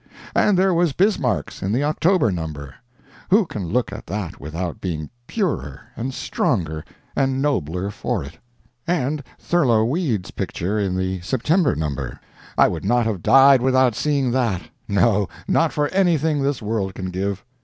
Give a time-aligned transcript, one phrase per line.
[0.35, 2.73] And there was Bismarck's, in the October number;
[3.29, 6.83] who can look at that without being purer and stronger
[7.15, 8.39] and nobler for it?
[8.87, 12.19] And Thurlow and Weed's picture in the September number;
[12.57, 17.11] I would not have died without seeing that, no, not for anything this world can
[17.11, 17.43] give.